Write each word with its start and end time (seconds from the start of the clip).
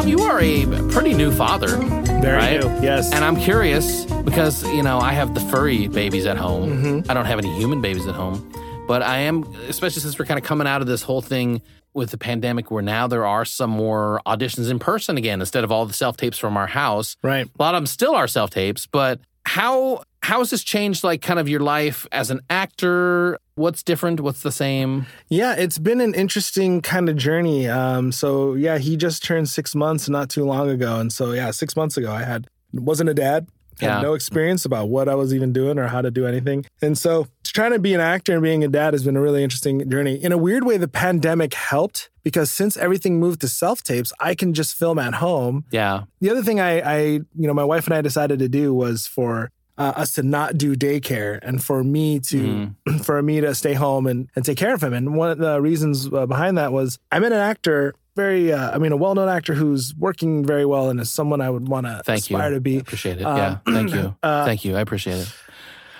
Tom, 0.00 0.08
you 0.08 0.20
are 0.20 0.40
a 0.40 0.64
pretty 0.88 1.12
new 1.12 1.30
father. 1.30 1.76
Very 1.76 2.34
right? 2.34 2.60
new, 2.60 2.68
yes. 2.80 3.12
And 3.12 3.22
I'm 3.22 3.36
curious 3.36 4.06
because, 4.06 4.64
you 4.68 4.82
know, 4.82 4.98
I 4.98 5.12
have 5.12 5.34
the 5.34 5.40
furry 5.40 5.88
babies 5.88 6.24
at 6.24 6.38
home. 6.38 6.70
Mm-hmm. 6.70 7.10
I 7.10 7.12
don't 7.12 7.26
have 7.26 7.38
any 7.38 7.54
human 7.58 7.82
babies 7.82 8.06
at 8.06 8.14
home. 8.14 8.50
But 8.88 9.02
I 9.02 9.18
am, 9.18 9.42
especially 9.68 10.00
since 10.00 10.18
we're 10.18 10.24
kind 10.24 10.38
of 10.38 10.44
coming 10.44 10.66
out 10.66 10.80
of 10.80 10.86
this 10.86 11.02
whole 11.02 11.20
thing 11.20 11.60
with 11.92 12.12
the 12.12 12.16
pandemic 12.16 12.70
where 12.70 12.82
now 12.82 13.08
there 13.08 13.26
are 13.26 13.44
some 13.44 13.68
more 13.68 14.22
auditions 14.24 14.70
in 14.70 14.78
person 14.78 15.18
again 15.18 15.40
instead 15.40 15.64
of 15.64 15.70
all 15.70 15.84
the 15.84 15.92
self 15.92 16.16
tapes 16.16 16.38
from 16.38 16.56
our 16.56 16.68
house. 16.68 17.18
Right. 17.22 17.46
A 17.46 17.62
lot 17.62 17.74
of 17.74 17.82
them 17.82 17.86
still 17.86 18.14
are 18.14 18.26
self 18.26 18.48
tapes, 18.48 18.86
but 18.86 19.20
how 19.44 20.02
how 20.22 20.38
has 20.38 20.50
this 20.50 20.62
changed 20.62 21.02
like 21.02 21.22
kind 21.22 21.38
of 21.38 21.48
your 21.48 21.60
life 21.60 22.06
as 22.12 22.30
an 22.30 22.40
actor? 22.50 23.38
What's 23.54 23.82
different? 23.82 24.20
What's 24.20 24.42
the 24.42 24.52
same? 24.52 25.06
Yeah, 25.28 25.54
it's 25.56 25.78
been 25.78 26.00
an 26.00 26.14
interesting 26.14 26.80
kind 26.82 27.08
of 27.08 27.16
journey. 27.16 27.68
Um, 27.68 28.12
so 28.12 28.54
yeah, 28.54 28.78
he 28.78 28.96
just 28.96 29.22
turned 29.24 29.48
six 29.48 29.74
months 29.74 30.08
not 30.08 30.30
too 30.30 30.44
long 30.44 30.68
ago, 30.70 30.98
and 31.00 31.12
so 31.12 31.32
yeah, 31.32 31.50
six 31.50 31.76
months 31.76 31.96
ago 31.96 32.12
I 32.12 32.22
had 32.22 32.46
wasn't 32.72 33.10
a 33.10 33.14
dad, 33.14 33.48
had 33.80 33.86
Yeah. 33.86 34.00
no 34.02 34.14
experience 34.14 34.64
about 34.64 34.88
what 34.88 35.08
I 35.08 35.14
was 35.14 35.34
even 35.34 35.52
doing 35.52 35.78
or 35.78 35.88
how 35.88 36.00
to 36.02 36.10
do 36.10 36.26
anything, 36.26 36.64
and 36.80 36.96
so 36.96 37.26
trying 37.44 37.72
to 37.72 37.78
be 37.80 37.94
an 37.94 38.00
actor 38.00 38.32
and 38.34 38.42
being 38.42 38.62
a 38.62 38.68
dad 38.68 38.94
has 38.94 39.02
been 39.04 39.16
a 39.16 39.20
really 39.20 39.42
interesting 39.42 39.88
journey. 39.90 40.14
In 40.22 40.30
a 40.32 40.38
weird 40.38 40.64
way, 40.64 40.76
the 40.76 40.86
pandemic 40.86 41.52
helped 41.54 42.08
because 42.22 42.50
since 42.50 42.76
everything 42.76 43.18
moved 43.18 43.40
to 43.40 43.48
self 43.48 43.82
tapes, 43.82 44.12
I 44.20 44.34
can 44.34 44.54
just 44.54 44.74
film 44.76 44.98
at 44.98 45.14
home. 45.14 45.64
Yeah. 45.72 46.02
The 46.20 46.30
other 46.30 46.42
thing 46.42 46.60
I, 46.60 46.80
I, 46.80 47.00
you 47.02 47.46
know, 47.48 47.54
my 47.54 47.64
wife 47.64 47.86
and 47.86 47.94
I 47.94 48.02
decided 48.02 48.38
to 48.38 48.48
do 48.48 48.72
was 48.72 49.06
for 49.08 49.50
uh, 49.80 49.92
us 49.96 50.12
to 50.12 50.22
not 50.22 50.58
do 50.58 50.76
daycare 50.76 51.38
and 51.42 51.64
for 51.64 51.82
me 51.82 52.20
to, 52.20 52.70
for 53.02 53.22
me 53.22 53.40
to 53.40 53.54
stay 53.54 53.72
home 53.72 54.06
and, 54.06 54.28
and 54.36 54.44
take 54.44 54.58
care 54.58 54.74
of 54.74 54.82
him. 54.82 54.92
And 54.92 55.14
one 55.16 55.30
of 55.30 55.38
the 55.38 55.60
reasons 55.60 56.06
uh, 56.12 56.26
behind 56.26 56.58
that 56.58 56.70
was 56.70 56.98
I'm 57.10 57.24
an 57.24 57.32
actor, 57.32 57.94
very, 58.14 58.52
uh, 58.52 58.72
I 58.72 58.78
mean, 58.78 58.92
a 58.92 58.96
well-known 58.96 59.30
actor 59.30 59.54
who's 59.54 59.94
working 59.96 60.44
very 60.44 60.66
well 60.66 60.90
and 60.90 61.00
is 61.00 61.10
someone 61.10 61.40
I 61.40 61.48
would 61.48 61.66
want 61.66 61.86
to 61.86 62.02
Thank 62.04 62.28
you. 62.28 62.36
aspire 62.36 62.50
to 62.50 62.60
be. 62.60 62.78
Appreciate 62.78 63.20
it. 63.20 63.24
Um, 63.24 63.36
yeah. 63.38 63.58
Thank 63.64 63.94
you. 63.94 64.14
uh, 64.22 64.44
Thank 64.44 64.66
you. 64.66 64.76
I 64.76 64.80
appreciate 64.80 65.16
it. 65.20 65.32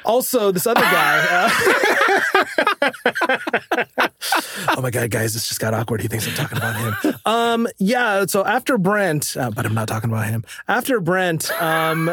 Also, 0.05 0.51
this 0.53 0.67
other 0.67 0.81
guy. 0.81 1.27
uh, 1.31 1.51
oh 4.77 4.81
my 4.83 4.91
god, 4.91 5.11
guys, 5.11 5.35
this 5.35 5.49
just 5.49 5.61
got 5.61 5.73
awkward. 5.75 6.01
He 6.01 6.09
thinks 6.09 6.27
I'm 6.27 6.35
talking 6.35 6.59
about 6.59 6.77
him. 7.05 7.15
Um, 7.25 7.69
yeah. 7.79 8.25
So 8.27 8.45
after 8.45 8.77
Brent, 8.79 9.37
uh, 9.39 9.51
but 9.51 9.65
I'm 9.67 9.75
not 9.75 9.89
talking 9.89 10.11
about 10.11 10.27
him. 10.27 10.45
After 10.69 11.01
Brent, 11.01 11.51
um, 11.63 12.11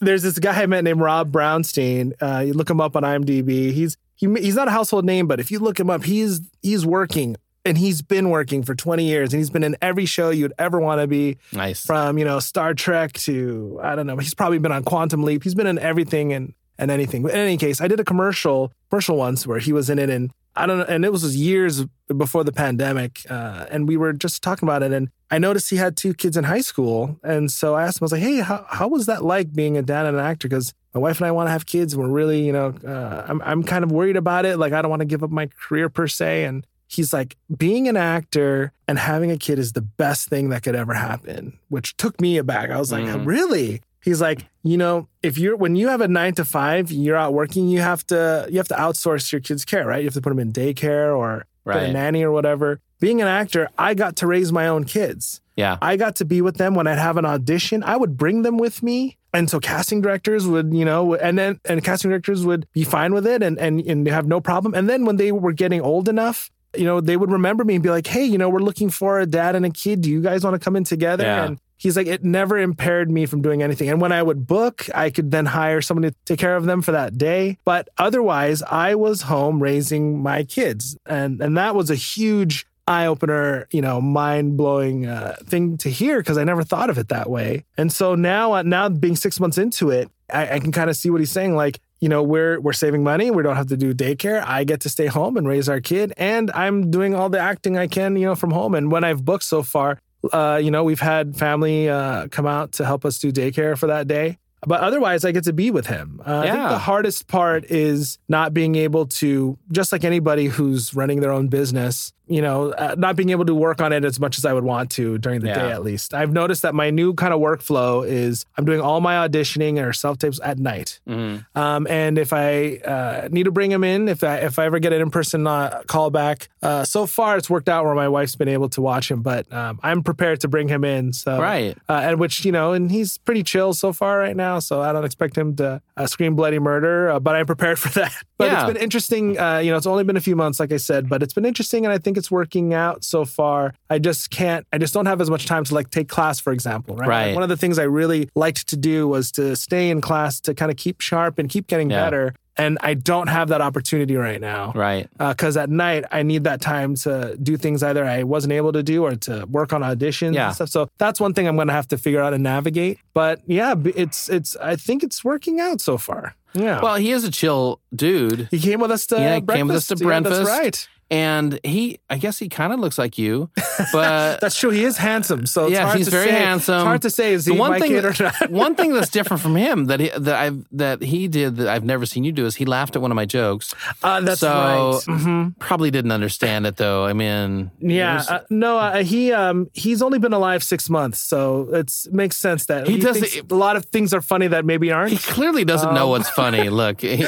there's 0.00 0.22
this 0.22 0.38
guy 0.38 0.62
I 0.62 0.66
met 0.66 0.84
named 0.84 1.00
Rob 1.00 1.30
Brownstein. 1.32 2.12
Uh, 2.20 2.40
you 2.40 2.52
look 2.52 2.70
him 2.70 2.80
up 2.80 2.96
on 2.96 3.02
IMDb. 3.02 3.72
He's 3.72 3.96
he, 4.14 4.26
he's 4.40 4.54
not 4.56 4.68
a 4.68 4.70
household 4.72 5.04
name, 5.04 5.26
but 5.26 5.38
if 5.40 5.50
you 5.50 5.58
look 5.58 5.78
him 5.78 5.90
up, 5.90 6.04
he's 6.04 6.40
he's 6.62 6.84
working. 6.86 7.36
And 7.64 7.76
he's 7.76 8.00
been 8.00 8.30
working 8.30 8.62
for 8.62 8.74
20 8.74 9.04
years, 9.04 9.32
and 9.34 9.40
he's 9.40 9.50
been 9.50 9.64
in 9.64 9.76
every 9.82 10.06
show 10.06 10.30
you'd 10.30 10.54
ever 10.58 10.80
want 10.80 11.02
to 11.02 11.06
be 11.06 11.36
Nice. 11.52 11.84
from 11.84 12.16
you 12.16 12.24
know 12.24 12.38
Star 12.38 12.72
Trek 12.72 13.12
to 13.14 13.78
I 13.82 13.94
don't 13.94 14.06
know. 14.06 14.16
He's 14.16 14.32
probably 14.32 14.58
been 14.58 14.72
on 14.72 14.84
Quantum 14.84 15.22
Leap. 15.22 15.42
He's 15.44 15.54
been 15.54 15.66
in 15.66 15.78
everything 15.78 16.32
and 16.32 16.54
and 16.78 16.90
anything. 16.90 17.22
But 17.22 17.32
in 17.32 17.38
any 17.40 17.56
case, 17.58 17.80
I 17.80 17.88
did 17.88 18.00
a 18.00 18.04
commercial 18.04 18.72
commercial 18.88 19.16
once 19.18 19.46
where 19.46 19.58
he 19.58 19.72
was 19.72 19.90
in 19.90 19.98
it, 19.98 20.08
and 20.08 20.30
I 20.62 20.66
don't 20.66 20.78
know. 20.78 20.84
And 20.84 21.04
it 21.04 21.12
was 21.12 21.36
years 21.36 21.84
before 22.16 22.44
the 22.44 22.52
pandemic, 22.52 23.24
uh, 23.30 23.66
and 23.70 23.86
we 23.88 23.96
were 23.96 24.12
just 24.12 24.42
talking 24.42 24.66
about 24.68 24.82
it. 24.82 24.92
And 24.92 25.08
I 25.30 25.38
noticed 25.38 25.70
he 25.70 25.76
had 25.76 25.96
two 25.96 26.14
kids 26.14 26.36
in 26.36 26.44
high 26.44 26.60
school, 26.62 27.18
and 27.22 27.50
so 27.50 27.74
I 27.74 27.84
asked 27.84 27.98
him. 28.00 28.04
I 28.04 28.06
was 28.06 28.12
like, 28.12 28.22
"Hey, 28.22 28.38
how 28.40 28.64
how 28.68 28.88
was 28.88 29.06
that 29.06 29.24
like 29.24 29.52
being 29.52 29.76
a 29.76 29.82
dad 29.82 30.06
and 30.06 30.16
an 30.16 30.24
actor?" 30.24 30.48
Because 30.48 30.74
my 30.94 31.00
wife 31.00 31.18
and 31.20 31.26
I 31.26 31.30
want 31.32 31.46
to 31.48 31.52
have 31.52 31.66
kids, 31.66 31.92
and 31.94 32.02
we're 32.02 32.08
really, 32.10 32.44
you 32.44 32.52
know, 32.52 32.74
uh, 32.86 33.24
I'm 33.28 33.40
I'm 33.42 33.62
kind 33.62 33.84
of 33.84 33.92
worried 33.92 34.16
about 34.16 34.44
it. 34.46 34.58
Like 34.58 34.72
I 34.72 34.82
don't 34.82 34.90
want 34.90 35.00
to 35.00 35.06
give 35.06 35.22
up 35.22 35.30
my 35.30 35.46
career 35.46 35.88
per 35.88 36.08
se, 36.08 36.44
and 36.44 36.66
he's 36.90 37.12
like, 37.12 37.36
being 37.58 37.86
an 37.86 37.98
actor 37.98 38.72
and 38.88 38.98
having 38.98 39.30
a 39.30 39.36
kid 39.36 39.58
is 39.58 39.74
the 39.74 39.82
best 39.82 40.30
thing 40.30 40.48
that 40.48 40.62
could 40.62 40.74
ever 40.74 40.94
happen, 40.94 41.58
which 41.68 41.94
took 41.98 42.18
me 42.18 42.38
aback. 42.38 42.70
I 42.70 42.78
was 42.78 42.90
like, 42.90 43.04
Mhm. 43.04 43.26
really? 43.26 43.82
He's 44.08 44.22
like, 44.22 44.46
you 44.62 44.78
know, 44.78 45.06
if 45.22 45.36
you're 45.36 45.54
when 45.54 45.76
you 45.76 45.88
have 45.88 46.00
a 46.00 46.08
nine 46.08 46.34
to 46.36 46.44
five, 46.46 46.90
you're 46.90 47.14
out 47.14 47.34
working, 47.34 47.68
you 47.68 47.80
have 47.80 48.06
to 48.06 48.46
you 48.48 48.56
have 48.56 48.68
to 48.68 48.74
outsource 48.74 49.30
your 49.30 49.42
kids' 49.42 49.66
care, 49.66 49.86
right? 49.86 49.98
You 49.98 50.06
have 50.06 50.14
to 50.14 50.22
put 50.22 50.30
them 50.30 50.38
in 50.38 50.50
daycare 50.50 51.14
or 51.14 51.44
put 51.64 51.76
a 51.82 51.92
nanny 51.92 52.22
or 52.22 52.32
whatever. 52.32 52.80
Being 53.00 53.20
an 53.20 53.28
actor, 53.28 53.68
I 53.76 53.92
got 53.92 54.16
to 54.16 54.26
raise 54.26 54.50
my 54.50 54.66
own 54.66 54.84
kids. 54.84 55.42
Yeah. 55.56 55.76
I 55.82 55.96
got 55.96 56.16
to 56.16 56.24
be 56.24 56.40
with 56.40 56.56
them 56.56 56.74
when 56.74 56.86
I'd 56.86 56.98
have 56.98 57.18
an 57.18 57.26
audition. 57.26 57.82
I 57.82 57.98
would 57.98 58.16
bring 58.16 58.42
them 58.42 58.56
with 58.56 58.82
me. 58.82 59.18
And 59.34 59.50
so 59.50 59.60
casting 59.60 60.00
directors 60.00 60.46
would, 60.46 60.72
you 60.72 60.86
know, 60.86 61.14
and 61.14 61.38
then 61.38 61.60
and 61.66 61.84
casting 61.84 62.08
directors 62.10 62.46
would 62.46 62.66
be 62.72 62.84
fine 62.84 63.12
with 63.12 63.26
it 63.26 63.42
and 63.42 63.58
and 63.58 63.80
and 63.82 64.06
have 64.06 64.26
no 64.26 64.40
problem. 64.40 64.72
And 64.72 64.88
then 64.88 65.04
when 65.04 65.16
they 65.16 65.32
were 65.32 65.52
getting 65.52 65.82
old 65.82 66.08
enough, 66.08 66.50
you 66.74 66.84
know, 66.84 67.02
they 67.02 67.18
would 67.18 67.30
remember 67.30 67.62
me 67.62 67.74
and 67.74 67.82
be 67.82 67.90
like, 67.90 68.06
"Hey, 68.06 68.24
you 68.24 68.38
know, 68.38 68.48
we're 68.48 68.60
looking 68.60 68.88
for 68.88 69.20
a 69.20 69.26
dad 69.26 69.54
and 69.54 69.66
a 69.66 69.70
kid. 69.70 70.00
Do 70.00 70.10
you 70.10 70.22
guys 70.22 70.44
want 70.44 70.54
to 70.54 70.58
come 70.58 70.76
in 70.76 70.84
together?" 70.84 71.24
Yeah. 71.24 71.44
And 71.44 71.58
he's 71.78 71.96
like, 71.96 72.06
"It 72.06 72.24
never 72.24 72.58
impaired 72.58 73.10
me 73.10 73.24
from 73.24 73.40
doing 73.40 73.62
anything." 73.62 73.88
And 73.88 74.00
when 74.00 74.12
I 74.12 74.22
would 74.22 74.46
book, 74.46 74.86
I 74.94 75.10
could 75.10 75.30
then 75.30 75.46
hire 75.46 75.80
someone 75.80 76.02
to 76.02 76.14
take 76.26 76.38
care 76.38 76.56
of 76.56 76.66
them 76.66 76.82
for 76.82 76.92
that 76.92 77.16
day. 77.16 77.58
But 77.64 77.88
otherwise, 77.96 78.62
I 78.62 78.94
was 78.94 79.22
home 79.22 79.62
raising 79.62 80.22
my 80.22 80.44
kids, 80.44 80.96
and 81.06 81.40
and 81.40 81.56
that 81.56 81.74
was 81.74 81.90
a 81.90 81.94
huge 81.94 82.66
eye 82.88 83.06
opener, 83.06 83.68
you 83.70 83.82
know, 83.82 84.00
mind 84.00 84.56
blowing 84.56 85.06
uh, 85.06 85.36
thing 85.44 85.76
to 85.76 85.90
hear 85.90 86.18
because 86.18 86.38
I 86.38 86.44
never 86.44 86.64
thought 86.64 86.90
of 86.90 86.96
it 86.98 87.08
that 87.08 87.28
way. 87.28 87.64
And 87.76 87.92
so 87.92 88.14
now, 88.14 88.54
uh, 88.54 88.62
now 88.62 88.88
being 88.88 89.14
six 89.14 89.38
months 89.38 89.58
into 89.58 89.90
it, 89.90 90.10
I, 90.32 90.54
I 90.54 90.58
can 90.58 90.72
kind 90.72 90.88
of 90.88 90.96
see 90.96 91.10
what 91.10 91.20
he's 91.20 91.30
saying. 91.30 91.54
Like, 91.54 91.80
you 92.00 92.08
know, 92.08 92.22
we're 92.22 92.60
we're 92.60 92.72
saving 92.72 93.02
money. 93.02 93.30
We 93.30 93.42
don't 93.42 93.56
have 93.56 93.66
to 93.68 93.76
do 93.76 93.92
daycare. 93.92 94.42
I 94.44 94.64
get 94.64 94.80
to 94.82 94.88
stay 94.88 95.06
home 95.06 95.36
and 95.36 95.46
raise 95.46 95.68
our 95.68 95.80
kid, 95.80 96.12
and 96.16 96.50
I'm 96.52 96.90
doing 96.90 97.14
all 97.14 97.28
the 97.28 97.38
acting 97.38 97.76
I 97.76 97.88
can, 97.88 98.16
you 98.16 98.26
know, 98.26 98.34
from 98.34 98.52
home. 98.52 98.74
And 98.74 98.90
when 98.90 99.04
I've 99.04 99.24
booked 99.24 99.44
so 99.44 99.62
far, 99.62 99.98
uh, 100.32 100.60
you 100.62 100.70
know, 100.70 100.84
we've 100.84 101.00
had 101.00 101.36
family 101.36 101.88
uh, 101.88 102.28
come 102.28 102.46
out 102.46 102.72
to 102.72 102.84
help 102.84 103.04
us 103.04 103.18
do 103.18 103.32
daycare 103.32 103.78
for 103.78 103.86
that 103.86 104.08
day. 104.08 104.38
But 104.66 104.80
otherwise, 104.80 105.24
I 105.24 105.32
get 105.32 105.44
to 105.44 105.52
be 105.52 105.70
with 105.70 105.86
him. 105.86 106.20
Uh, 106.26 106.38
I 106.40 106.50
think 106.50 106.68
the 106.68 106.78
hardest 106.78 107.28
part 107.28 107.64
is 107.70 108.18
not 108.28 108.52
being 108.52 108.74
able 108.74 109.06
to, 109.06 109.56
just 109.70 109.92
like 109.92 110.04
anybody 110.04 110.46
who's 110.46 110.94
running 110.94 111.20
their 111.20 111.30
own 111.32 111.46
business, 111.48 112.12
you 112.26 112.42
know, 112.42 112.72
uh, 112.72 112.94
not 112.98 113.14
being 113.16 113.30
able 113.30 113.44
to 113.46 113.54
work 113.54 113.80
on 113.80 113.92
it 113.92 114.04
as 114.04 114.18
much 114.20 114.36
as 114.36 114.44
I 114.44 114.52
would 114.52 114.64
want 114.64 114.90
to 114.92 115.16
during 115.18 115.40
the 115.40 115.46
Yeah. 115.48 115.54
day, 115.68 115.70
at 115.72 115.82
least. 115.82 116.12
I've 116.12 116.32
noticed 116.32 116.62
that 116.62 116.74
my 116.74 116.90
new 116.90 117.14
kind 117.14 117.32
of 117.32 117.40
workflow 117.40 118.06
is 118.06 118.44
I'm 118.58 118.64
doing 118.66 118.80
all 118.80 119.00
my 119.00 119.26
auditioning 119.28 119.82
or 119.82 119.92
self 119.92 120.18
tapes 120.18 120.40
at 120.42 120.58
night. 120.58 120.98
Mhm. 121.08 121.46
Um, 121.54 121.86
and 121.88 122.18
if 122.18 122.32
I 122.32 122.78
uh, 122.84 123.28
need 123.30 123.44
to 123.44 123.50
bring 123.52 123.70
him 123.70 123.84
in, 123.84 124.08
if 124.08 124.24
I 124.24 124.38
if 124.38 124.58
I 124.58 124.66
ever 124.66 124.78
get 124.80 124.92
an 124.92 125.00
in 125.00 125.10
person 125.10 125.46
uh, 125.46 125.82
call 125.86 126.10
back, 126.10 126.48
uh, 126.62 126.84
so 126.84 127.06
far 127.06 127.36
it's 127.38 127.48
worked 127.48 127.68
out 127.68 127.84
where 127.84 127.94
my 127.94 128.08
wife's 128.08 128.34
been 128.36 128.48
able 128.48 128.68
to 128.70 128.82
watch 128.82 129.10
him. 129.10 129.22
But 129.22 129.50
um, 129.52 129.78
I'm 129.82 130.02
prepared 130.02 130.40
to 130.40 130.48
bring 130.48 130.68
him 130.68 130.84
in. 130.84 131.12
So 131.12 131.40
Right. 131.40 131.78
uh, 131.88 132.00
and 132.04 132.18
which 132.18 132.44
you 132.44 132.52
know, 132.52 132.72
and 132.72 132.90
he's 132.90 133.18
pretty 133.18 133.42
chill 133.44 133.72
so 133.72 133.92
far 133.92 134.18
right 134.18 134.36
now. 134.36 134.47
So 134.56 134.80
I 134.80 134.92
don't 134.94 135.04
expect 135.04 135.36
him 135.36 135.54
to 135.56 135.82
uh, 135.98 136.06
scream 136.06 136.34
bloody 136.34 136.58
murder, 136.58 137.10
uh, 137.10 137.20
but 137.20 137.36
I'm 137.36 137.44
prepared 137.44 137.78
for 137.84 137.90
that. 138.00 138.14
But 138.38 138.46
Yeah. 138.46 138.64
it's 138.64 138.72
been 138.72 138.82
interesting. 138.82 139.38
Uh, 139.38 139.58
you 139.58 139.70
know, 139.70 139.76
it's 139.76 139.86
only 139.86 140.04
been 140.04 140.16
a 140.16 140.20
few 140.20 140.34
months, 140.34 140.58
like 140.58 140.72
I 140.72 140.78
said, 140.78 141.08
but 141.08 141.22
it's 141.22 141.34
been 141.34 141.44
interesting, 141.44 141.84
and 141.84 141.92
I 141.92 141.98
think 141.98 142.16
it's 142.16 142.30
working 142.30 142.72
out 142.72 143.04
so 143.04 143.24
far. 143.26 143.74
I 143.90 143.98
just 143.98 144.30
can't. 144.30 144.66
I 144.72 144.78
just 144.78 144.94
don't 144.94 145.06
have 145.06 145.20
as 145.20 145.28
much 145.28 145.44
time 145.44 145.64
to 145.64 145.74
like 145.74 145.90
take 145.90 146.08
class, 146.08 146.40
for 146.40 146.52
example. 146.52 146.96
Right. 146.96 147.08
Right. 147.08 147.26
Like, 147.26 147.34
one 147.34 147.42
of 147.42 147.48
the 147.50 147.56
things 147.58 147.78
I 147.78 147.84
really 147.84 148.30
liked 148.34 148.68
to 148.68 148.76
do 148.76 149.06
was 149.06 149.30
to 149.32 149.54
stay 149.56 149.90
in 149.90 150.00
class 150.00 150.40
to 150.42 150.54
kind 150.54 150.70
of 150.70 150.76
keep 150.78 151.00
sharp 151.00 151.38
and 151.38 151.48
keep 151.50 151.66
getting 151.66 151.90
Yeah. 151.90 152.04
better. 152.04 152.34
And 152.58 152.76
I 152.80 152.94
don't 152.94 153.28
have 153.28 153.48
that 153.48 153.60
opportunity 153.60 154.16
right 154.16 154.40
now 154.40 154.72
Right. 154.74 155.08
Uh, 155.20 155.32
because 155.32 155.56
at 155.56 155.70
night 155.70 156.04
I 156.10 156.22
need 156.24 156.44
that 156.44 156.60
time 156.60 156.96
to 156.96 157.36
do 157.40 157.56
things 157.56 157.82
either 157.82 158.04
I 158.04 158.24
wasn't 158.24 158.52
able 158.52 158.72
to 158.72 158.82
do 158.82 159.04
or 159.04 159.14
to 159.16 159.46
work 159.48 159.72
on 159.72 159.82
auditions 159.82 160.34
Yeah. 160.34 160.46
and 160.46 160.54
stuff. 160.56 160.68
So 160.68 160.88
that's 160.98 161.20
one 161.20 161.34
thing 161.34 161.46
I'm 161.46 161.54
going 161.56 161.68
to 161.68 161.74
have 161.74 161.88
to 161.88 161.98
figure 161.98 162.20
out 162.20 162.34
and 162.34 162.42
navigate. 162.42 162.98
But 163.14 163.40
yeah, 163.46 163.74
it's 163.84 164.28
it's 164.28 164.56
I 164.56 164.76
think 164.76 165.02
it's 165.02 165.24
working 165.24 165.60
out 165.60 165.80
so 165.80 165.98
far. 165.98 166.34
Yeah. 166.54 166.80
Well, 166.82 166.96
he 166.96 167.12
is 167.12 167.24
a 167.24 167.30
chill 167.30 167.80
dude. 167.94 168.48
he 168.50 168.58
came 168.58 168.80
with 168.80 168.90
us 168.90 169.06
to 169.06 169.16
Yeah, 169.16 169.34
he 169.36 169.40
came 169.42 169.68
with 169.68 169.76
us 169.76 169.86
to 169.88 169.96
breakfast. 169.96 170.38
Yeah, 170.40 170.42
breakfast. 170.44 170.50
that's 170.50 170.88
right. 170.88 170.88
And 171.10 171.58
he, 171.64 171.98
I 172.10 172.18
guess 172.18 172.38
he 172.38 172.48
kind 172.48 172.72
of 172.72 172.80
looks 172.80 172.98
like 172.98 173.16
you, 173.16 173.50
but 173.92 174.40
That's 174.40 174.58
true. 174.58 174.70
He 174.70 174.84
is 174.84 174.96
handsome. 174.98 175.46
So 175.46 175.64
it's 175.64 175.72
yeah, 175.72 175.84
hard 175.86 175.96
he's 175.98 176.06
to 176.06 176.10
very 176.10 176.28
say. 176.28 176.32
handsome. 176.38 176.74
It's 176.76 176.84
hard 176.84 177.02
to 177.02 177.10
say 177.10 177.32
is 177.32 177.46
he 177.46 177.52
The 177.54 177.58
one 177.58 177.70
my 177.70 177.80
thing 177.80 177.90
kid 177.92 178.04
or 178.04 178.12
that- 178.12 178.34
not. 178.42 178.50
one 178.50 178.74
thing 178.74 178.92
that's 178.92 179.08
different 179.10 179.42
from 179.42 179.56
him 179.56 179.86
that 179.86 180.00
he, 180.00 180.10
that 180.10 180.34
I 180.34 180.50
that 180.72 181.02
he 181.02 181.26
did 181.28 181.56
that 181.56 181.68
I've 181.68 181.84
never 181.84 182.04
seen 182.06 182.24
you 182.24 182.32
do 182.32 182.44
is 182.46 182.56
he 182.56 182.64
laughed 182.66 182.94
at 182.96 183.02
one 183.02 183.10
of 183.10 183.16
my 183.16 183.24
jokes. 183.24 183.74
Uh, 184.02 184.20
that's 184.20 184.40
so 184.40 184.48
right. 184.50 185.00
Mhm. 185.18 185.58
probably 185.58 185.90
didn't 185.90 186.12
understand 186.12 186.66
it 186.66 186.76
though. 186.76 187.04
I 187.06 187.12
mean, 187.14 187.70
Yeah, 187.80 188.16
was- 188.16 188.28
uh, 188.28 188.44
no, 188.50 188.78
uh, 188.78 189.02
he 189.02 189.32
um 189.32 189.70
he's 189.72 190.02
only 190.02 190.18
been 190.18 190.32
alive 190.34 190.62
six 190.62 190.90
months, 190.90 191.18
so 191.18 191.68
it's 191.72 192.06
makes 192.10 192.36
sense 192.36 192.66
that 192.66 192.86
He 192.86 192.98
does 192.98 193.16
it- 193.22 193.50
a 193.50 193.54
lot 193.54 193.76
of 193.76 193.86
things 193.86 194.12
are 194.12 194.20
funny 194.20 194.46
that 194.48 194.64
maybe 194.64 194.92
aren't. 194.92 195.12
he 195.12 195.18
clearly 195.18 195.64
doesn't 195.64 195.94
know 195.94 196.04
Um, 196.04 196.10
what's 196.10 196.30
funny. 196.30 196.68
Look, 196.78 197.00
he- 197.00 197.24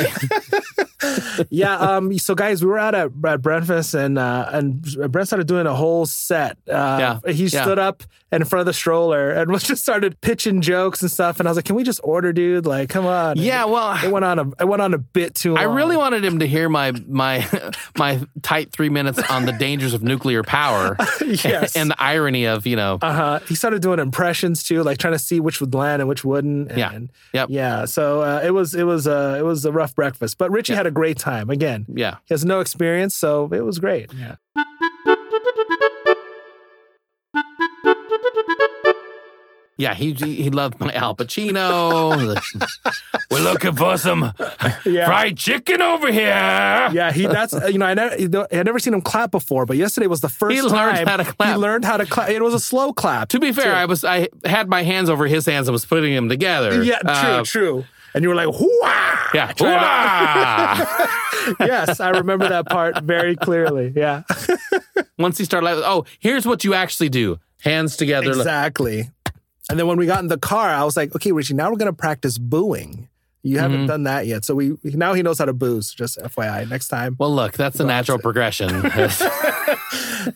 yeah. 1.50 1.76
Um. 1.76 2.16
So 2.18 2.34
guys, 2.34 2.62
we 2.64 2.70
were 2.70 2.78
out 2.78 2.94
at, 2.94 3.10
at 3.26 3.42
breakfast, 3.42 3.94
and 3.94 4.18
uh, 4.18 4.48
and 4.52 4.82
Brent 5.10 5.28
started 5.28 5.46
doing 5.46 5.66
a 5.66 5.74
whole 5.74 6.06
set. 6.06 6.58
Uh, 6.68 7.18
Yeah, 7.24 7.32
He 7.32 7.44
yeah. 7.46 7.62
stood 7.62 7.78
up 7.78 8.02
in 8.32 8.44
front 8.44 8.60
of 8.60 8.66
the 8.66 8.72
stroller 8.72 9.30
and 9.30 9.50
was 9.50 9.62
just 9.70 9.82
started 9.82 10.20
pitching 10.20 10.60
jokes 10.60 11.02
and 11.02 11.10
stuff. 11.10 11.40
And 11.40 11.48
I 11.48 11.50
was 11.50 11.56
like, 11.56 11.64
"Can 11.64 11.76
we 11.76 11.82
just 11.84 12.00
order, 12.04 12.32
dude? 12.32 12.66
Like, 12.66 12.88
come 12.88 13.06
on." 13.06 13.36
yeah. 13.38 13.64
Well, 13.64 13.98
It 14.04 14.10
went 14.10 14.24
on 14.24 14.38
a 14.38 14.48
it 14.60 14.68
went 14.68 14.82
on 14.82 14.94
a 14.94 14.98
bit 14.98 15.34
too 15.34 15.54
long. 15.54 15.58
I 15.58 15.64
really 15.64 15.96
wanted 15.96 16.24
him 16.24 16.38
to 16.40 16.46
hear 16.46 16.68
my 16.68 16.92
my 17.08 17.46
my 17.98 18.20
tight 18.42 18.72
three 18.72 18.88
minutes 18.88 19.18
on 19.30 19.46
the 19.46 19.52
dangers 19.52 19.94
of 19.94 20.02
nuclear 20.02 20.42
power 20.42 20.96
Yes. 21.20 21.76
and 21.76 21.90
the 21.90 22.00
irony 22.02 22.46
of 22.46 22.66
you 22.66 22.76
know 22.76 22.98
Uh 23.02 23.12
huh. 23.12 23.40
He 23.48 23.54
started 23.54 23.82
doing 23.82 23.98
impressions 23.98 24.62
too, 24.62 24.82
like 24.82 24.98
trying 24.98 25.14
to 25.14 25.18
see 25.18 25.40
which 25.40 25.60
would 25.60 25.74
land 25.74 26.00
and 26.02 26.08
which 26.08 26.24
wouldn't. 26.24 26.76
Yeah. 26.76 26.92
And 26.92 27.10
Yep. 27.32 27.48
Yeah. 27.50 27.84
So 27.86 28.22
uh, 28.22 28.40
it 28.44 28.50
was 28.50 28.74
it 28.74 28.84
was 28.84 29.06
uh, 29.06 29.36
it 29.38 29.42
was 29.42 29.64
a 29.64 29.72
rough 29.72 29.94
breakfast, 29.94 30.38
but 30.38 30.50
Richie 30.50 30.74
had 30.74 30.86
a 30.86 30.90
great 30.90 31.09
time. 31.14 31.50
Again, 31.50 31.86
yeah. 31.88 32.16
he 32.26 32.34
has 32.34 32.44
no 32.44 32.60
experience, 32.60 33.14
so 33.14 33.48
it 33.52 33.64
was 33.64 33.78
great. 33.78 34.10
Yeah. 34.14 34.36
Yeah, 39.78 39.94
he 39.94 40.12
he 40.12 40.50
loved 40.50 40.78
my 40.78 40.92
Al 40.92 41.16
Pacino. 41.16 42.14
We're 43.30 43.40
looking 43.40 43.74
for 43.74 43.96
some 43.96 44.34
Yeah. 44.84 45.06
fried 45.06 45.38
chicken 45.38 45.80
over 45.80 46.12
here. 46.12 46.28
Yeah, 46.92 47.10
he. 47.12 47.24
That's 47.26 47.54
uh, 47.54 47.64
you 47.68 47.78
know 47.78 47.86
I 47.86 47.94
never 47.94 48.46
I 48.52 48.62
never 48.62 48.78
seen 48.78 48.92
him 48.92 49.00
clap 49.00 49.30
before, 49.30 49.64
but 49.64 49.78
yesterday 49.78 50.06
was 50.06 50.20
the 50.20 50.28
first 50.28 50.54
He 50.54 50.60
learned 50.60 50.98
time 50.98 51.06
how 51.06 51.16
to 51.16 51.24
clap. 51.24 51.48
He 51.48 51.54
learned 51.54 51.86
how 51.86 51.96
to 51.96 52.04
clap. 52.04 52.28
It 52.28 52.42
was 52.42 52.52
a 52.52 52.60
slow 52.60 52.92
clap. 52.92 53.30
To 53.30 53.40
be 53.40 53.52
fair, 53.52 53.64
too. 53.64 53.70
I 53.70 53.86
was 53.86 54.04
I 54.04 54.28
had 54.44 54.68
my 54.68 54.82
hands 54.82 55.08
over 55.08 55.26
his 55.26 55.46
hands 55.46 55.66
and 55.66 55.72
was 55.72 55.86
putting 55.86 56.14
them 56.14 56.28
together. 56.28 56.82
yeah, 56.84 56.98
true, 56.98 57.10
Uh, 57.10 57.42
true. 57.44 57.84
And 58.14 58.22
you 58.22 58.28
were 58.28 58.34
like, 58.34 58.48
"Hooah!" 58.48 59.34
Yeah. 59.34 59.52
Yes, 61.58 62.00
I 62.00 62.10
remember 62.10 62.48
that 62.48 62.66
part 62.68 63.02
very 63.02 63.34
clearly. 63.34 63.92
Yeah, 63.96 64.22
Once 65.18 65.38
he 65.38 65.44
started, 65.44 65.64
like, 65.64 65.76
oh, 65.84 66.04
here's 66.18 66.44
what 66.46 66.64
you 66.64 66.74
actually 66.74 67.08
do: 67.08 67.38
hands 67.62 67.96
together. 67.96 68.30
exactly. 68.32 69.10
And 69.70 69.78
then 69.78 69.86
when 69.86 69.96
we 69.96 70.06
got 70.06 70.20
in 70.20 70.28
the 70.28 70.38
car, 70.38 70.68
I 70.68 70.84
was 70.84 70.96
like, 70.96 71.14
"Okay, 71.16 71.32
Richie, 71.32 71.54
now 71.54 71.70
we're 71.70 71.76
gonna 71.76 71.92
practice 71.92 72.36
booing. 72.38 73.08
You 73.42 73.56
Mm-hmm. 73.56 73.62
haven't 73.62 73.86
done 73.86 74.02
that 74.04 74.26
yet, 74.26 74.44
so 74.44 74.54
we 74.54 74.76
now 74.84 75.14
he 75.14 75.22
knows 75.22 75.38
how 75.38 75.46
to 75.46 75.54
boo. 75.54 75.80
So 75.80 75.94
just 75.96 76.18
FYI, 76.18 76.68
next 76.68 76.88
time. 76.88 77.16
Well, 77.18 77.34
look, 77.34 77.52
that's 77.54 77.78
the 77.78 77.84
natural 77.84 78.18
progression. 78.18 78.68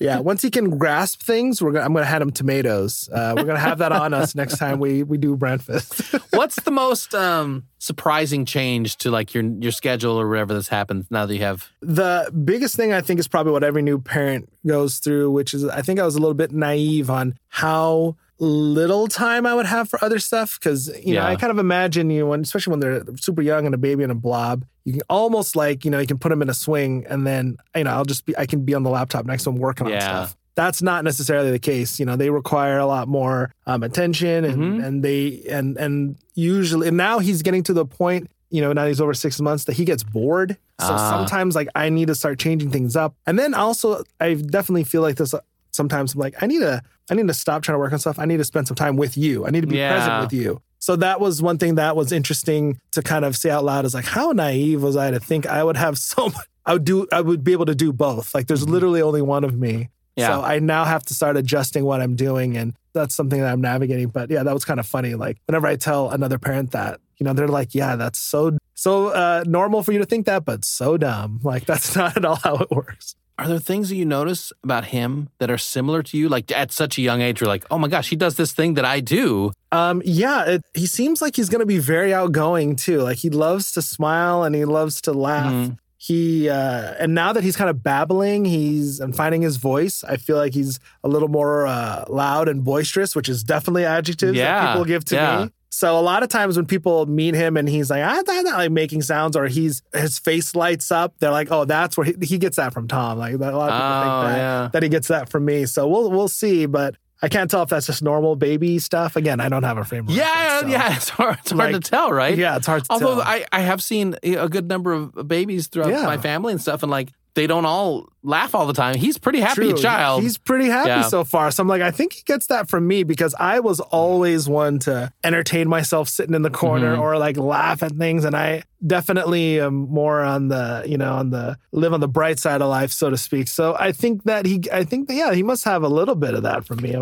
Yeah, 0.00 0.20
once 0.20 0.42
he 0.42 0.50
can 0.50 0.78
grasp 0.78 1.22
things, 1.22 1.60
we're 1.62 1.72
gonna, 1.72 1.84
I'm 1.84 1.92
gonna 1.92 2.06
hand 2.06 2.22
him 2.22 2.31
tomatoes. 2.31 3.08
Uh, 3.12 3.34
we're 3.36 3.44
gonna 3.44 3.58
have 3.58 3.78
that 3.78 3.92
on 3.92 4.14
us 4.14 4.34
next 4.34 4.58
time 4.58 4.78
we 4.81 5.02
we 5.02 5.19
do 5.19 5.36
breakfast. 5.36 6.14
What's 6.31 6.56
the 6.62 6.70
most 6.70 7.14
um, 7.14 7.64
surprising 7.78 8.44
change 8.44 8.96
to 8.98 9.10
like 9.10 9.34
your 9.34 9.44
your 9.44 9.72
schedule 9.72 10.20
or 10.20 10.28
whatever 10.28 10.54
that's 10.54 10.69
happened 10.69 11.06
now 11.10 11.26
that 11.26 11.34
you 11.34 11.42
have? 11.42 11.70
the 11.81 12.31
biggest 12.44 12.76
thing 12.76 12.92
I 12.92 13.00
think 13.00 13.20
is 13.20 13.28
probably 13.28 13.52
what 13.52 13.62
every 13.62 13.82
new 13.82 14.00
parent 14.00 14.48
goes 14.66 14.98
through, 14.98 15.31
which 15.31 15.54
is 15.54 15.64
I 15.64 15.82
think 15.82 16.00
I 16.00 16.04
was 16.04 16.14
a 16.14 16.19
little 16.19 16.34
bit 16.34 16.52
naive 16.52 17.10
on 17.10 17.34
how 17.48 18.16
little 18.38 19.06
time 19.06 19.46
I 19.46 19.54
would 19.54 19.66
have 19.66 19.88
for 19.88 20.02
other 20.04 20.19
stuff. 20.19 20.58
Cause, 20.60 20.90
you 21.04 21.14
know, 21.14 21.22
I 21.22 21.36
kind 21.36 21.50
of 21.50 21.58
imagine 21.58 22.10
you 22.10 22.26
when, 22.26 22.40
especially 22.40 22.72
when 22.72 22.81
they're 22.81 23.02
super 23.16 23.42
young 23.42 23.66
and 23.66 23.75
a 23.75 23.78
baby 23.78 24.02
and 24.02 24.10
a 24.12 24.14
blob, 24.16 24.64
you 24.84 24.92
can 24.94 25.02
almost 25.08 25.56
like, 25.56 25.84
you 25.84 25.90
know, 25.90 25.98
you 25.98 26.06
can 26.06 26.19
put 26.19 26.28
them 26.31 26.42
in 26.42 26.50
a 26.50 26.54
swing 26.54 27.06
and 27.08 27.26
then, 27.26 27.56
you 27.76 27.84
know, 27.84 27.90
I'll 27.90 28.04
just 28.04 28.26
be, 28.26 28.36
I 28.36 28.46
can 28.46 28.64
be 28.64 28.75
on 28.75 28.82
the 28.82 28.90
laptop 28.90 29.25
next 29.25 29.44
to 29.44 29.50
them 29.50 29.58
working 29.58 29.86
on 29.86 29.92
stuff. 30.00 30.36
That's 30.56 30.82
not 30.82 31.02
necessarily 31.04 31.50
the 31.50 31.58
case. 31.58 31.98
You 31.98 32.06
know, 32.06 32.16
they 32.16 32.31
require 32.31 32.78
a 32.78 32.86
lot 32.86 33.08
more 33.08 33.52
um, 33.66 33.82
attention 33.82 34.44
and, 34.44 34.56
Mhm. 34.80 34.84
and 34.84 35.02
they, 35.02 35.42
and, 35.48 35.76
and 35.76 36.16
usually, 36.34 36.88
and 36.88 36.96
now 36.96 37.19
he's 37.20 37.42
getting 37.42 37.62
to 37.64 37.72
the 37.72 37.84
point, 37.87 38.30
you 38.50 38.60
know, 38.60 38.72
now 38.72 38.87
he's 38.87 39.00
over 39.00 39.14
six 39.14 39.40
months 39.40 39.64
that 39.64 39.72
he 39.72 39.84
gets 39.84 40.02
bored. 40.04 40.56
So 40.80 40.92
Ah. 40.92 41.10
sometimes 41.10 41.54
like 41.54 41.69
I 41.75 41.88
need 41.88 42.06
to 42.08 42.14
start 42.14 42.38
changing 42.38 42.70
things 42.70 42.94
up. 42.96 43.14
And 43.26 43.38
then 43.38 43.54
also 43.54 44.04
I 44.20 44.34
definitely 44.34 44.84
feel 44.84 45.02
like 45.02 45.16
this 45.16 45.34
sometimes 45.72 46.14
I'm 46.14 46.20
like, 46.20 46.40
I 46.40 46.46
need 46.46 46.60
to 46.60 46.82
I 47.10 47.14
need 47.14 47.28
to 47.28 47.34
stop 47.34 47.62
trying 47.62 47.74
to 47.74 47.78
work 47.78 47.92
on 47.92 47.98
stuff. 47.98 48.18
I 48.18 48.24
need 48.24 48.38
to 48.38 48.44
spend 48.44 48.66
some 48.68 48.74
time 48.76 48.96
with 48.96 49.16
you. 49.16 49.46
I 49.46 49.50
need 49.50 49.60
to 49.62 49.66
be 49.66 49.76
Yeah. 49.76 49.92
present 49.94 50.22
with 50.22 50.32
you. 50.32 50.62
So 50.78 50.96
that 50.96 51.20
was 51.20 51.40
one 51.40 51.58
thing 51.58 51.76
that 51.76 51.96
was 51.96 52.12
interesting 52.12 52.78
to 52.92 53.02
kind 53.02 53.24
of 53.24 53.36
say 53.36 53.50
out 53.50 53.64
loud 53.64 53.84
is 53.84 53.94
like, 53.94 54.04
how 54.04 54.32
naive 54.32 54.82
was 54.82 54.96
I 54.96 55.10
to 55.10 55.20
think 55.20 55.46
I 55.46 55.64
would 55.64 55.76
have 55.76 55.98
so 56.12 56.26
much 56.28 56.46
I 56.66 56.72
would 56.74 56.84
do 56.84 57.06
I 57.12 57.20
would 57.20 57.44
be 57.44 57.52
able 57.52 57.66
to 57.66 57.74
do 57.74 57.92
both. 57.92 58.34
Like 58.34 58.46
there's 58.46 58.66
literally 58.68 59.02
only 59.02 59.20
one 59.22 59.44
of 59.44 59.58
me. 59.58 59.90
Yeah. 60.16 60.28
So 60.28 60.42
I 60.42 60.58
now 60.60 60.84
have 60.84 61.02
to 61.06 61.14
start 61.14 61.36
adjusting 61.36 61.84
what 61.84 62.00
I'm 62.00 62.16
doing 62.16 62.56
and 62.56 62.74
that's 62.92 63.14
something 63.14 63.40
that 63.40 63.52
I'm 63.52 63.60
navigating. 63.60 64.08
But 64.08 64.30
yeah, 64.30 64.42
that 64.44 64.54
was 64.54 64.64
kind 64.64 64.78
of 64.80 64.86
funny. 64.86 65.14
Like 65.14 65.38
whenever 65.46 65.66
I 65.66 65.76
tell 65.76 66.10
another 66.10 66.38
parent 66.38 66.70
that, 66.70 67.00
you 67.18 67.24
know, 67.24 67.32
they're 67.32 67.48
like, 67.48 67.74
yeah, 67.74 67.96
that's 67.96 68.18
so 68.18 68.56
so 68.74 69.08
uh, 69.08 69.44
normal 69.46 69.82
for 69.82 69.92
you 69.92 69.98
to 69.98 70.06
think 70.06 70.26
that, 70.26 70.44
but 70.44 70.64
so 70.64 70.96
dumb. 70.96 71.40
Like 71.42 71.64
that's 71.70 71.96
not 71.96 72.16
at 72.16 72.24
all 72.24 72.36
how 72.36 72.56
it 72.56 72.70
works. 72.70 73.14
Are 73.36 73.48
there 73.48 73.58
things 73.58 73.88
that 73.88 73.96
you 73.96 74.04
notice 74.04 74.52
about 74.62 74.86
him 74.86 75.28
that 75.38 75.50
are 75.50 75.58
similar 75.58 76.02
to 76.04 76.16
you? 76.16 76.28
Like 76.28 76.52
at 76.52 76.70
such 76.70 76.98
a 76.98 77.02
young 77.02 77.20
age, 77.20 77.40
you're 77.40 77.48
like, 77.48 77.64
oh 77.70 77.78
my 77.78 77.88
gosh, 77.88 78.08
he 78.08 78.14
does 78.16 78.36
this 78.36 78.52
thing 78.52 78.75
that 78.75 78.84
I 78.84 79.00
do. 79.00 79.50
Um, 79.72 80.02
yeah, 80.04 80.44
it, 80.44 80.62
he 80.75 80.86
seems 80.86 81.20
like 81.20 81.34
he's 81.34 81.48
gonna 81.48 81.66
be 81.66 81.78
very 81.78 82.14
outgoing 82.14 82.76
too. 82.76 83.00
Like 83.02 83.19
he 83.19 83.31
loves 83.31 83.72
to 83.72 83.82
smile 83.82 84.44
and 84.44 84.54
he 84.54 84.64
loves 84.64 85.00
to 85.02 85.12
laugh. 85.12 85.52
Mhm. 85.52 85.78
He 85.96 86.48
uh, 86.50 86.94
and 87.00 87.14
now 87.14 87.32
that 87.32 87.42
he's 87.42 87.56
kind 87.56 87.70
of 87.70 87.82
babbling, 87.82 88.44
he's 88.44 89.00
and 89.00 89.16
finding 89.16 89.42
his 89.42 89.56
voice. 89.56 90.04
I 90.04 90.16
feel 90.16 90.37
like 90.37 90.52
he's 90.54 90.78
a 91.02 91.08
little 91.08 91.28
more 91.28 91.66
uh, 91.66 92.04
loud 92.08 92.46
and 92.48 92.62
boisterous, 92.62 93.16
which 93.16 93.28
is 93.28 93.42
definitely 93.42 93.84
adjectives 93.87 94.37
Yeah, 94.37 94.60
that 94.66 94.72
people 94.75 94.84
give 94.84 95.04
to 95.06 95.14
yeah. 95.16 95.44
me. 95.46 95.50
So 95.75 95.99
a 95.99 96.00
lot 96.03 96.23
of 96.23 96.29
times 96.29 96.56
when 96.56 96.67
people 96.67 97.06
meet 97.06 97.35
him 97.35 97.56
and 97.56 97.69
he's 97.69 97.91
like, 97.91 98.03
ah, 98.05 98.23
I'm 98.29 98.44
not 98.44 98.59
like 98.59 98.71
making 98.71 99.03
sounds, 99.03 99.37
or 99.37 99.47
he's 99.47 99.82
his 99.93 100.19
face 100.19 100.55
lights 100.55 100.91
up, 100.93 101.15
they're 101.19 101.31
like, 101.32 101.50
oh, 101.50 101.65
that's 101.65 101.97
where 101.97 102.05
he, 102.06 102.15
he 102.23 102.38
gets 102.38 102.56
that 102.56 102.73
from 102.73 102.87
Tom. 102.88 103.19
Like 103.19 103.35
a 103.35 103.37
lot 103.38 103.44
of 103.50 103.50
people 103.53 103.65
Oh, 103.65 104.23
think 104.23 104.32
that 104.32 104.37
yeah. 104.38 104.69
that 104.73 104.82
he 104.82 104.88
gets 104.88 105.09
that 105.09 105.29
from 105.29 105.44
me. 105.44 105.67
So 105.67 105.88
we'll 105.88 106.11
we'll 106.11 106.29
see, 106.29 106.67
but. 106.67 106.97
I 107.23 107.29
can't 107.29 107.50
tell 107.50 107.62
if 107.62 107.71
that's 107.71 107.87
just 107.87 108.03
normal 108.03 108.37
baby 108.37 108.79
stuff. 108.79 109.17
Again, 109.17 109.41
I 109.41 109.49
don't 109.49 109.62
have 109.62 109.79
a 109.79 109.85
frame. 109.85 110.05
Yeah, 110.11 110.25
reference, 110.56 110.61
so- 110.61 110.67
yeah. 110.79 110.97
It's 110.97 111.09
hard, 111.09 111.38
it's 111.41 111.50
hard 111.53 111.73
Like, 111.73 111.82
to 111.82 111.91
tell, 111.91 112.12
right? 112.12 112.37
Yeah, 112.37 112.56
it's 112.56 112.67
hard 112.67 112.85
to 112.85 112.93
Although 112.93 113.15
tell. 113.15 113.23
I, 113.23 113.47
I 113.50 113.61
have 113.61 113.82
seen 113.82 114.17
a 114.23 114.47
good 114.47 114.69
number 114.69 114.93
of 114.93 115.26
babies 115.26 115.69
throughout 115.69 115.88
Yeah. 115.91 116.05
my 116.05 116.19
family 116.19 116.53
and 116.53 116.61
stuff, 116.61 116.82
and 116.82 116.91
like 116.91 117.12
they 117.34 117.46
don't 117.46 117.66
all 117.66 118.08
laugh 118.22 118.54
all 118.54 118.66
the 118.66 118.72
time. 118.72 118.94
He's 118.96 119.19
pretty 119.19 119.40
happy 119.40 119.70
True. 119.70 119.76
child. 119.76 120.22
He's 120.22 120.38
pretty 120.38 120.66
happy 120.66 120.88
Yeah. 120.88 121.02
so 121.02 121.25
far. 121.25 121.50
So 121.50 121.62
I'm 121.62 121.69
like, 121.69 121.82
I 121.82 121.90
think 121.90 122.12
he 122.12 122.22
gets 122.22 122.46
that 122.46 122.69
from 122.70 122.86
me 122.86 123.02
because 123.02 123.34
I 123.38 123.60
was 123.60 123.81
always 123.81 124.48
one 124.48 124.78
to 124.81 125.12
entertain 125.25 125.69
myself 125.69 126.08
sitting 126.08 126.34
in 126.34 126.42
the 126.42 126.50
corner 126.50 126.96
Mhm. 126.96 127.00
or 127.00 127.19
like 127.19 127.36
laugh 127.36 127.82
at 127.82 127.92
things. 127.92 128.25
And 128.25 128.37
I 128.37 128.62
definitely 128.87 129.61
am 129.61 129.75
more 129.88 130.20
on 130.20 130.49
the, 130.49 130.85
you 130.87 130.97
know, 130.97 131.12
on 131.14 131.30
the 131.30 131.59
live 131.73 131.92
on 131.92 132.00
the 132.00 132.09
bright 132.09 132.38
side 132.38 132.62
of 132.62 132.68
life, 132.68 132.92
so 132.92 133.11
to 133.11 133.16
speak. 133.16 133.49
So 133.49 133.76
I 133.78 133.90
think 133.92 134.25
that 134.25 134.47
he, 134.47 134.62
I 134.73 134.85
think 134.85 135.09
that, 135.09 135.14
yeah, 135.14 135.32
he 135.35 135.42
must 135.42 135.64
have 135.64 135.82
a 135.82 135.88
little 135.88 136.14
bit 136.14 136.35
of 136.35 136.44
that 136.44 136.64
from 136.64 136.80
me. 136.82 136.92
Yeah, 136.92 137.00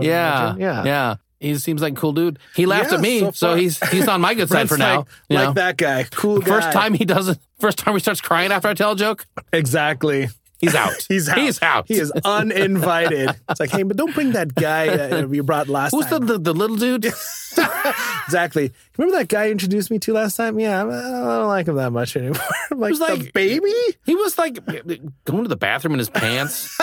imagine. 0.52 0.61
Yeah. 0.61 0.85
yeah. 0.85 1.14
He 1.42 1.56
seems 1.58 1.82
like 1.82 1.92
a 1.94 1.96
cool 1.96 2.12
dude. 2.12 2.38
He 2.54 2.64
laughed 2.66 2.90
Yeah, 2.90 2.96
at 2.96 3.00
me, 3.02 3.20
so 3.20 3.30
so, 3.32 3.54
he's 3.54 3.78
he's 3.90 4.08
on 4.08 4.20
my 4.20 4.34
good 4.34 4.49
side 4.54 4.68
for 4.68 4.78
now. 4.78 4.99
Like, 4.99 5.06
you 5.28 5.37
like 5.37 5.46
know? 5.49 5.52
that 5.54 5.76
guy. 5.76 6.04
Cool 6.04 6.38
guy. 6.40 6.46
First 6.49 6.72
time 6.72 6.94
he 6.94 7.04
doesn't. 7.04 7.38
First 7.61 7.78
time 7.78 7.94
he 7.94 8.00
starts 8.00 8.20
crying 8.20 8.52
after 8.52 8.68
I 8.68 8.75
tell 8.75 8.92
a 8.92 8.96
joke, 8.96 9.26
Exactly. 9.52 10.28
he's 10.61 10.75
out. 10.76 10.92
He's 11.08 11.28
out. 11.28 11.38
He's 11.38 11.61
out. 11.62 11.84
He 11.88 11.94
is 11.94 12.12
uninvited. 12.25 13.30
it's 13.49 13.58
like, 13.61 13.70
hey, 13.70 13.82
but 13.82 13.96
don't 13.96 14.14
bring 14.14 14.32
that 14.32 14.54
guy 14.54 14.87
that 14.96 15.12
uh, 15.12 15.28
you 15.30 15.42
brought 15.42 15.68
last 15.68 15.90
Who's 15.92 16.06
the, 16.06 16.18
time. 16.18 16.26
the 16.28 16.38
the 16.38 16.54
little 16.54 16.76
dude? 16.76 17.04
exactly. 18.26 18.72
Remember 18.96 19.18
that 19.18 19.28
guy 19.28 19.46
you 19.46 19.52
introduced 19.52 19.90
me 19.90 19.99
to 20.00 20.12
last 20.12 20.37
time? 20.37 20.58
Yeah, 20.61 20.80
I 20.82 21.38
don't 21.38 21.49
like 21.49 21.66
him 21.68 21.76
that 21.76 21.90
much 21.92 22.16
anymore. 22.16 22.38
I'm 22.70 22.78
like, 22.80 22.90
was 22.90 22.99
the 23.00 23.16
like- 23.16 23.32
baby? 23.32 23.72
He 24.06 24.14
was 24.14 24.38
like 24.38 24.58
uh, 24.68 24.75
going 25.25 25.42
to 25.42 25.49
the 25.49 25.56
bathroom 25.56 25.94
in 25.94 25.99
his 25.99 26.11
pants. 26.11 26.76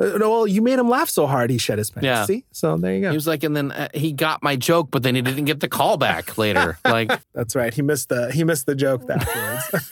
Uh, 0.00 0.16
no, 0.18 0.30
well, 0.30 0.46
you 0.46 0.62
made 0.62 0.78
him 0.78 0.88
laugh 0.88 1.10
so 1.10 1.26
hard 1.26 1.50
he 1.50 1.58
shed 1.58 1.76
his 1.78 1.90
pants. 1.90 2.04
Yeah. 2.06 2.24
See? 2.24 2.44
So 2.52 2.76
there 2.78 2.94
you 2.94 3.00
go. 3.02 3.10
He 3.10 3.16
was 3.16 3.26
like, 3.26 3.42
and 3.44 3.54
then 3.54 3.70
uh, 3.70 3.88
he 3.92 4.12
got 4.12 4.42
my 4.42 4.56
joke, 4.56 4.88
but 4.90 5.02
then 5.02 5.14
he 5.14 5.20
didn't 5.22 5.44
get 5.44 5.60
the 5.60 5.68
call 5.68 5.96
back 5.98 6.38
later. 6.44 6.78
Like, 6.84 7.10
That's 7.34 7.54
right. 7.54 7.72
He 7.74 7.82
missed 7.82 8.08
the 8.08 8.32
he 8.32 8.42
missed 8.44 8.64
the 8.66 8.74
joke 8.74 9.02
afterwards. 9.10 9.90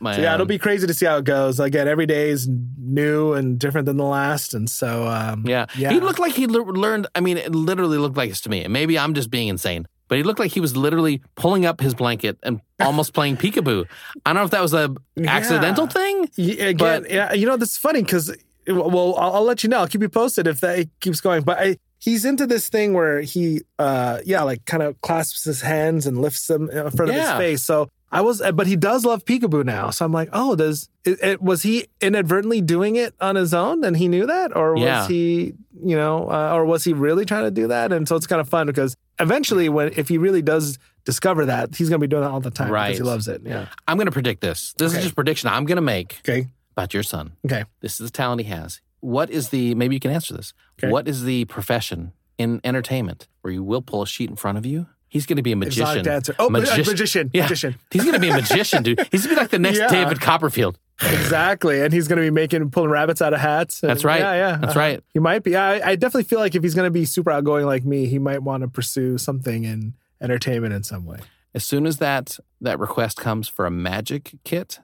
my, 0.00 0.14
So 0.16 0.20
yeah, 0.22 0.34
it'll 0.34 0.46
be 0.46 0.58
crazy 0.58 0.86
to 0.86 0.94
see 0.94 1.06
how 1.06 1.16
it 1.16 1.24
goes. 1.24 1.58
Again, 1.60 1.88
every 1.88 2.06
day 2.06 2.30
is 2.30 2.48
new 2.48 3.32
and 3.34 3.58
different 3.58 3.86
than 3.86 3.96
the 3.96 4.04
last, 4.04 4.54
and 4.54 4.68
so 4.68 5.06
um, 5.08 5.44
Yeah. 5.46 5.66
yeah. 5.76 5.90
He 5.92 6.00
looked 6.00 6.18
like 6.18 6.32
he 6.34 6.46
le- 6.46 6.62
learned. 6.64 7.06
I 7.14 7.20
mean, 7.20 7.38
it 7.38 7.54
literally 7.54 7.98
looked 7.98 8.16
like 8.16 8.28
this 8.30 8.40
to 8.42 8.50
me. 8.50 8.64
And 8.64 8.72
maybe 8.72 8.98
I'm 8.98 9.14
just 9.14 9.30
being 9.30 9.48
insane, 9.48 9.86
but 10.08 10.16
he 10.18 10.24
looked 10.24 10.38
like 10.40 10.50
he 10.52 10.60
was 10.60 10.76
literally 10.76 11.22
pulling 11.36 11.66
up 11.66 11.80
his 11.80 11.94
blanket 11.94 12.38
and 12.42 12.60
almost 12.80 13.14
playing 13.14 13.36
peekaboo. 13.36 13.86
I 14.26 14.32
don't 14.32 14.40
know 14.42 14.44
if 14.44 14.50
that 14.50 14.62
was 14.62 14.74
a 14.74 14.94
accidental 15.26 15.86
thing. 15.86 16.28
Y- 16.38 16.44
Again, 16.58 17.02
But- 17.02 17.10
yeah, 17.10 17.32
you 17.32 17.46
know 17.46 17.56
that's 17.56 17.76
funny 17.78 18.02
because 18.02 18.36
well, 18.66 19.14
I'll, 19.16 19.34
I'll 19.36 19.42
let 19.44 19.62
you 19.62 19.68
know. 19.68 19.78
I'll 19.80 19.88
keep 19.88 20.02
you 20.02 20.08
posted 20.08 20.46
if 20.46 20.60
that 20.60 20.88
keeps 21.00 21.20
going. 21.20 21.42
But 21.42 21.58
I, 21.58 21.76
he's 21.98 22.24
into 22.24 22.46
this 22.46 22.68
thing 22.68 22.92
where 22.94 23.20
he, 23.20 23.62
uh, 23.78 24.18
yeah, 24.24 24.42
like 24.42 24.64
kind 24.64 24.82
of 24.82 25.00
clasps 25.00 25.44
his 25.44 25.60
hands 25.62 26.06
and 26.06 26.20
lifts 26.20 26.46
them 26.46 26.70
in 26.70 26.90
front 26.90 27.10
of 27.10 27.16
his 27.16 27.30
face. 27.32 27.62
So 27.62 27.88
I 28.10 28.20
was, 28.20 28.42
but 28.54 28.66
he 28.66 28.76
does 28.76 29.04
love 29.04 29.24
peekaboo 29.24 29.64
now. 29.64 29.90
So 29.90 30.04
I'm 30.04 30.12
like, 30.12 30.28
oh, 30.32 30.54
does 30.54 30.88
it, 31.04 31.18
it 31.22 31.42
was 31.42 31.62
he 31.62 31.86
inadvertently 32.00 32.60
doing 32.60 32.96
it 32.96 33.14
on 33.20 33.36
his 33.36 33.54
own 33.54 33.84
and 33.84 33.96
he 33.96 34.06
knew 34.08 34.26
that, 34.26 34.54
or 34.56 34.74
was 34.74 34.82
Yeah. 34.82 35.08
he, 35.08 35.54
you 35.82 35.96
know, 35.96 36.30
uh, 36.30 36.52
or 36.54 36.64
was 36.66 36.84
he 36.84 36.92
really 36.92 37.24
trying 37.24 37.44
to 37.44 37.50
do 37.50 37.68
that? 37.68 37.90
And 37.92 38.06
so 38.06 38.14
it's 38.16 38.26
kind 38.26 38.40
of 38.40 38.48
fun 38.48 38.66
because 38.66 38.94
eventually, 39.18 39.68
when 39.70 39.92
if 39.96 40.08
he 40.08 40.18
really 40.18 40.42
does 40.42 40.78
discover 41.04 41.46
that, 41.46 41.74
he's 41.74 41.88
gonna 41.88 41.98
be 41.98 42.06
doing 42.06 42.22
that 42.22 42.30
all 42.30 42.40
the 42.40 42.50
time 42.50 42.70
Right. 42.70 42.88
because 42.88 42.98
he 42.98 43.02
loves 43.04 43.28
it. 43.28 43.42
Yeah. 43.44 43.66
I'm 43.88 43.96
going 43.96 44.06
to 44.06 44.12
predict 44.12 44.40
this. 44.42 44.74
This 44.78 44.90
Okay. 44.92 44.98
is 44.98 45.04
just 45.04 45.12
a 45.12 45.16
prediction 45.16 45.48
I'm 45.48 45.64
going 45.64 45.76
to 45.76 45.82
make 45.82 46.20
Okay. 46.28 46.48
About 46.72 46.92
your 46.94 47.02
son. 47.02 47.32
Okay. 47.46 47.64
This 47.80 48.00
is 48.00 48.10
the 48.10 48.12
talent 48.16 48.40
he 48.42 48.48
has. 48.48 48.80
What 49.00 49.30
is 49.30 49.48
the, 49.48 49.74
maybe 49.74 49.94
you 49.96 50.00
can 50.00 50.10
answer 50.10 50.34
this. 50.34 50.52
Okay. 50.78 50.90
What 50.92 51.08
is 51.08 51.24
the 51.24 51.44
profession 51.46 52.12
in 52.38 52.60
entertainment 52.64 53.28
where 53.40 53.52
you 53.52 53.62
will 53.62 53.82
pull 53.82 54.02
a 54.02 54.06
sheet 54.06 54.30
in 54.30 54.36
front 54.36 54.58
of 54.58 54.66
you? 54.66 54.86
He's 55.08 55.26
going 55.26 55.36
to 55.36 55.42
be 55.42 55.52
a 55.52 55.56
magician. 55.56 55.82
Exotic 55.82 56.04
dancer. 56.04 56.34
Oh, 56.38 56.48
Magician. 56.48 56.84
magician. 56.86 57.30
Yeah. 57.34 57.42
Magician. 57.42 57.74
He's 57.90 58.02
going 58.02 58.14
to 58.14 58.20
be 58.20 58.30
a 58.30 58.34
magician, 58.34 58.82
dude. 58.82 59.06
He's 59.12 59.26
going 59.26 59.34
to 59.36 59.40
be 59.40 59.42
like 59.42 59.50
the 59.50 59.58
next 59.58 59.78
Yeah. 59.78 59.88
David 59.88 60.20
Copperfield. 60.22 60.78
Exactly. 61.02 61.82
And 61.82 61.92
he's 61.92 62.08
going 62.08 62.16
to 62.18 62.22
be 62.22 62.30
making, 62.30 62.70
pulling 62.70 62.90
rabbits 62.90 63.20
out 63.20 63.34
of 63.34 63.40
hats. 63.40 63.82
And- 63.82 63.90
That's 63.90 64.04
right. 64.04 64.20
Yeah, 64.20 64.34
yeah. 64.34 64.56
That's 64.56 64.70
Uh-huh. 64.70 64.78
right. 64.80 65.04
He 65.08 65.18
might 65.18 65.42
be. 65.42 65.54
I, 65.56 65.90
I 65.90 65.96
definitely 65.96 66.24
feel 66.24 66.38
like 66.38 66.54
if 66.54 66.62
he's 66.62 66.74
going 66.74 66.86
to 66.86 66.90
be 66.92 67.04
super 67.04 67.30
outgoing 67.30 67.66
like 67.66 67.84
me, 67.84 68.06
he 68.06 68.18
might 68.18 68.42
want 68.42 68.62
to 68.62 68.68
pursue 68.68 69.18
something 69.18 69.64
in 69.64 69.94
entertainment 70.20 70.72
in 70.72 70.82
some 70.82 71.04
way. 71.04 71.18
As 71.54 71.64
soon 71.64 71.86
as 71.86 71.98
that 71.98 72.38
that 72.62 72.78
request 72.78 73.18
comes 73.18 73.48
for 73.48 73.66
a 73.66 73.70
magic 73.70 74.36
kit 74.44 74.78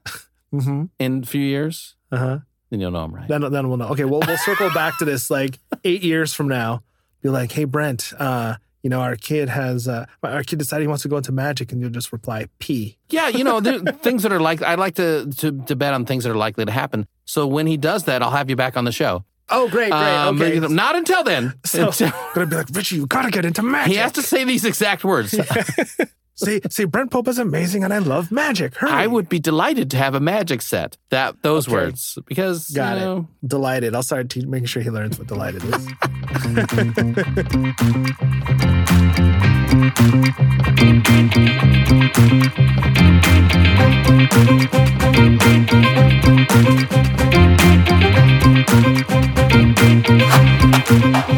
Mm-hmm. 0.52 0.84
in 0.98 1.22
a 1.22 1.26
few 1.26 1.40
years, 1.42 1.94
Uh 2.10 2.16
huh. 2.16 2.38
then 2.70 2.80
you'll 2.80 2.90
know 2.90 3.04
I'm 3.04 3.14
right. 3.14 3.28
Then, 3.28 3.40
then 3.52 3.68
we'll 3.68 3.76
know. 3.76 3.88
Okay. 3.88 4.04
Well, 4.04 4.20
we'll 4.26 4.38
circle 4.38 4.70
back 4.70 4.98
to 4.98 5.04
this 5.04 5.30
like 5.30 5.58
eight 5.84 6.02
years 6.02 6.32
from 6.34 6.48
now. 6.48 6.82
Be 7.22 7.28
like, 7.28 7.52
hey, 7.52 7.64
Brent, 7.64 8.12
uh, 8.18 8.54
you 8.82 8.88
know, 8.90 9.00
our 9.00 9.16
kid 9.16 9.48
has, 9.48 9.88
uh, 9.88 10.06
our 10.22 10.42
kid 10.44 10.58
decided 10.60 10.82
he 10.84 10.86
wants 10.88 11.02
to 11.02 11.08
go 11.08 11.16
into 11.16 11.32
magic. 11.32 11.72
And 11.72 11.80
you'll 11.80 11.90
just 11.90 12.12
reply, 12.12 12.46
P. 12.60 12.96
Yeah, 13.10 13.28
you 13.28 13.42
know, 13.44 13.60
things 13.60 14.22
that 14.22 14.32
are 14.32 14.40
like 14.40 14.62
I 14.62 14.76
like 14.76 14.94
to, 14.94 15.28
to 15.38 15.52
to 15.66 15.76
bet 15.76 15.92
on 15.94 16.06
things 16.06 16.24
that 16.24 16.30
are 16.30 16.36
likely 16.36 16.64
to 16.64 16.72
happen. 16.72 17.06
So 17.24 17.46
when 17.46 17.66
he 17.66 17.76
does 17.76 18.04
that, 18.04 18.22
I'll 18.22 18.30
have 18.30 18.48
you 18.48 18.56
back 18.56 18.76
on 18.76 18.84
the 18.84 18.92
show. 18.92 19.24
Oh, 19.50 19.68
great, 19.68 19.90
great. 19.90 20.00
Um, 20.00 20.40
okay. 20.40 20.60
Not 20.60 20.94
until 20.94 21.24
then. 21.24 21.54
So, 21.64 21.86
Until- 21.86 22.08
I'm 22.14 22.34
going 22.34 22.46
to 22.48 22.50
be 22.50 22.56
like, 22.56 22.66
Richie, 22.72 22.96
you 22.96 23.06
got 23.06 23.22
to 23.22 23.30
get 23.30 23.46
into 23.46 23.62
magic. 23.62 23.92
he 23.92 23.98
has 23.98 24.12
to 24.12 24.22
say 24.22 24.44
these 24.44 24.64
exact 24.66 25.04
words. 25.04 25.34
say, 26.38 26.60
say, 26.70 26.84
Brent 26.84 27.10
Pope 27.10 27.28
is 27.28 27.38
amazing 27.38 27.84
and 27.84 27.92
I 27.92 27.98
love 27.98 28.30
magic. 28.30 28.76
Hurry. 28.76 28.90
I 28.90 29.06
would 29.06 29.28
be 29.28 29.38
delighted 29.40 29.90
to 29.90 29.96
have 29.96 30.14
a 30.14 30.20
magic 30.20 30.62
set. 30.62 30.96
That 31.10 31.42
those 31.42 31.66
Okay. 31.66 31.74
words 31.76 32.18
because 32.26 32.70
Got 32.70 32.98
you 33.00 33.28
it. 33.42 33.48
Delighted. 33.48 33.94
I'll 33.94 34.02
start 34.02 34.30
te- 34.30 34.46
making 34.46 34.66
sure 34.66 34.82
he 34.82 34.90
learns 34.90 35.18
what 35.18 35.26
delighted 35.28 35.62
is. 35.64 35.88